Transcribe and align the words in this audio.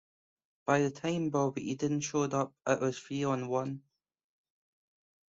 By 0.65 0.79
the 0.81 0.89
time 0.89 1.29
Bobby 1.29 1.69
Eaton 1.73 1.99
showed 2.01 2.33
up, 2.33 2.55
it 2.65 2.79
was 2.81 2.97
three 2.97 3.23
on 3.23 3.47
one. 3.47 3.83